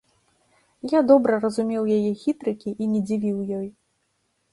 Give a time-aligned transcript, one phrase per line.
[0.93, 3.67] Я добра разумеў яе хітрыкі і не дзівіў ёй.